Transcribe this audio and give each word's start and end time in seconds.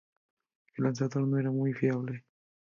El 0.77 0.85
lanzador 0.85 1.27
no 1.27 1.37
era 1.37 1.51
muy 1.51 1.73
fiable. 1.73 2.25